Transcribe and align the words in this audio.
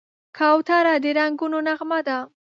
کوتره 0.37 0.93
د 1.03 1.05
رنګونو 1.19 1.57
نغمه 1.67 1.99
ده. 2.07 2.17